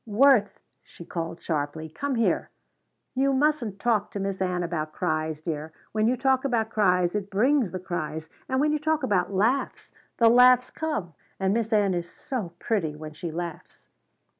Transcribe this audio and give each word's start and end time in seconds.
"Worth," 0.07 0.59
she 0.81 1.05
called 1.05 1.39
sharply, 1.43 1.87
"come 1.87 2.15
here. 2.15 2.49
You 3.13 3.33
mustn't 3.33 3.77
talk 3.77 4.09
to 4.09 4.19
Miss 4.19 4.41
Ann 4.41 4.63
about 4.63 4.93
cries, 4.93 5.41
dear. 5.41 5.73
When 5.91 6.07
you 6.07 6.17
talk 6.17 6.43
about 6.43 6.71
cries 6.71 7.13
it 7.13 7.29
brings 7.29 7.69
the 7.71 7.79
cries, 7.79 8.27
and 8.49 8.59
when 8.59 8.71
you 8.71 8.79
talk 8.79 9.03
about 9.03 9.31
laughs 9.31 9.91
the 10.17 10.27
laughs 10.27 10.71
come, 10.71 11.13
and 11.39 11.53
Miss 11.53 11.71
Ann 11.71 11.93
is 11.93 12.09
so 12.09 12.53
pretty 12.57 12.95
when 12.95 13.13
she 13.13 13.29
laughs." 13.31 13.89